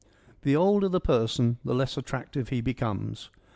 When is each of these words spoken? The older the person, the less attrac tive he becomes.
The 0.41 0.55
older 0.55 0.89
the 0.89 0.99
person, 0.99 1.59
the 1.63 1.75
less 1.75 1.93
attrac 1.93 2.31
tive 2.31 2.49
he 2.49 2.59
becomes. 2.59 3.29